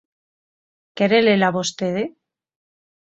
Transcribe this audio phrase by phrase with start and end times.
[0.97, 2.03] ¿Quere lela vostede?